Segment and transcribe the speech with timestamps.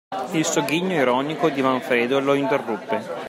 [0.33, 3.03] Il sogghigno ironico di Manfredo lo interruppe.